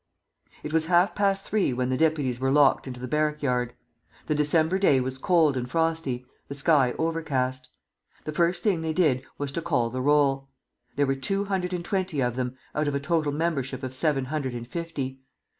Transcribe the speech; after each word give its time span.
It 0.63 0.73
was 0.73 0.85
half 0.85 1.13
past 1.13 1.45
three 1.45 1.73
when 1.73 1.89
the 1.89 1.95
deputies 1.95 2.39
were 2.39 2.49
locked 2.49 2.87
into 2.87 2.99
the 2.99 3.07
barrack 3.07 3.43
yard. 3.43 3.75
The 4.25 4.33
December 4.33 4.79
day 4.79 4.99
was 4.99 5.19
cold 5.19 5.55
and 5.55 5.69
frosty, 5.69 6.25
the 6.47 6.55
sky 6.55 6.95
overcast. 6.97 7.69
The 8.23 8.31
first 8.31 8.63
thing 8.63 8.81
they 8.81 8.93
did 8.93 9.21
was 9.37 9.51
to 9.51 9.61
call 9.61 9.91
the 9.91 10.01
roll. 10.01 10.49
There 10.95 11.05
were 11.05 11.13
two 11.13 11.43
hundred 11.45 11.71
and 11.71 11.85
twenty 11.85 12.19
of 12.19 12.35
them, 12.35 12.57
out 12.73 12.87
of 12.87 12.95
a 12.95 12.99
total 12.99 13.31
membership 13.31 13.83
of 13.83 13.93
seven 13.93 14.25
hundred 14.25 14.55
and 14.55 14.67
fifty. 14.67 15.21